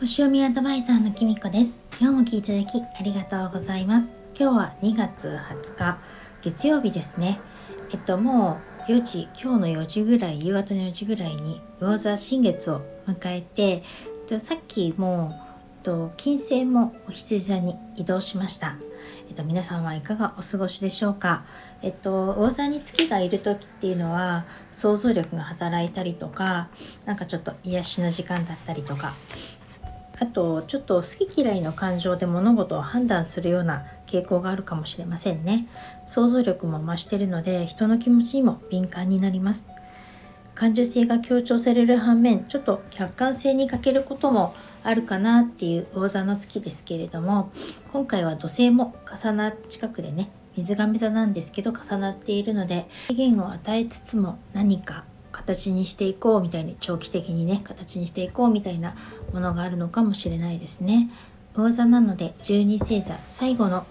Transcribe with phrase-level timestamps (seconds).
[0.00, 1.80] 星読みアドバイザーのきみこです。
[2.00, 4.22] 今日も聞いていただきありがとうございます。
[4.36, 5.98] 今日は2月20日
[6.42, 7.40] 月曜日ですね。
[7.92, 13.82] えっともう4時今日の4時ぐらい夕方の4時ぐらいに魚座新月を迎えて、えっ
[14.26, 15.51] と、さっきもう、
[15.82, 18.76] と、金星もお羊座に移動しました。
[19.28, 21.44] えっと、皆さんはいかがお過ごしでしょうか？
[21.82, 26.68] えっと、魚座に月がいる時っていうのは想像力が働いたりとか、
[27.04, 29.12] なんかちょっと癒しの時間だったりとか、
[30.20, 35.66] あとちょっと好き嫌いの感情で物事を判断するような傾向があるかもしれませんね
[36.06, 39.68] 想像力も増してるので人の気持ちにも敏感になります
[40.54, 47.52] 感受性が強調される反面ちょっと客観性に欠けることもあるかなっていう魚座の月ですけれども
[47.92, 58.94] 今回は土星も重な近くでね水亀座なんですけど重なっているので制限を与えつつも何か形にしていこうみたいに長期的にね形にしていこうみたいな
[59.32, 61.10] ものがあるのかもしれないですね。
[61.54, 63.86] 魚座なので12星座最後の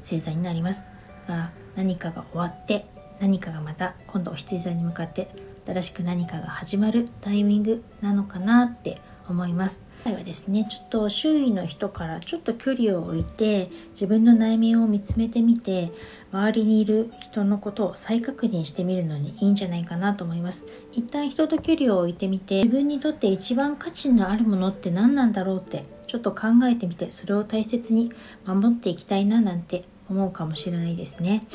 [0.00, 0.86] 星座になります
[1.28, 2.86] が何かが終わって
[3.20, 5.28] 何かがまた今度お羊座に向かって
[5.66, 9.84] 新しく何かが始まるタイミングなのかなって思います。
[10.04, 15.90] 今回はですねちょっと周囲の人からちょっと距離を置いて自分の内面を見つめてみて
[16.30, 28.12] 周りにいる人のことを再確認してみるのにいいんじゃないかなと思います一旦人と距離を置いてみて自分にとって一番価値のあるものって何なんだろうってちょっと考えてみてそれを大切に
[28.44, 31.46] 守っていきたいななんて思うかもしれないですね。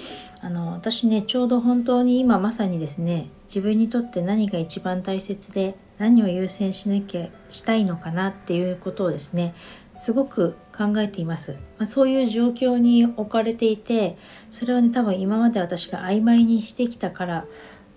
[0.41, 9.53] あの私ねちょうど本当に今まさにですね自分にとって何が一番大切で何を優先しなきゃしたいのかなっていうことをですね
[9.97, 14.17] すごく考えています、まあ、そういう状況に置かれていて
[14.49, 17.45] それはね多分今まで私が曖昧にしてきたから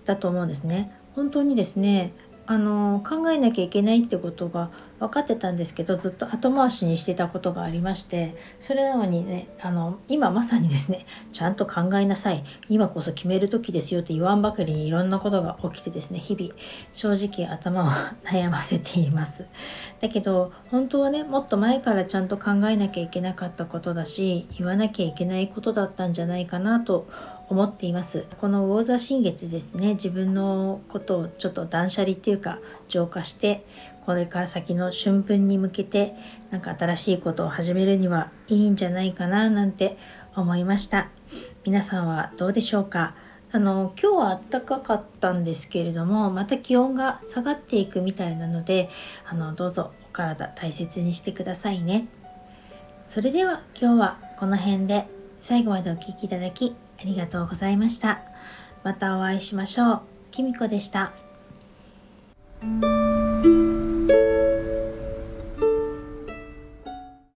[0.04, 2.12] だと思うんですね本当にですね
[2.46, 4.70] あの考えなきゃいけないってことが
[5.04, 12.42] 分かってたんですけどずっと後回しにしてたことがありましてそれなのにねあの今まさにですねちゃんと考えなさい。
[12.68, 16.54] 今こそ決める時ですよって言わんばかりにいろんなことが起きてですね日々
[16.92, 17.88] 正直頭を
[18.24, 19.46] 悩ませています。
[20.00, 27.06] だけど本当はねもっと前からちゃんと考えなきゃいけなかったことだし言わなきゃいけないことだったんじゃないかなと
[27.48, 28.26] 思っています。
[28.40, 33.64] この魚座新月ですね自分のことをちょっと断捨離っていうか浄化して
[34.04, 36.14] これから先の春分に向けて
[36.50, 39.96] なんか新しいことを始めるにはいいんじゃないかななんて
[40.34, 41.08] 思いました
[41.64, 43.14] 皆さんはどうでしょうか？
[43.52, 48.90] あの今日は暖かかったんですけれどもまた気温が下がっていくみたいなので
[49.24, 52.08] あのどうぞお体大切にしてくださいね
[53.04, 55.06] それでは今日はこの辺で
[55.38, 58.22] 最後までお聴きいただきありがとうございました。
[58.82, 60.00] またお会いしましょう。
[60.30, 61.12] きみこでした。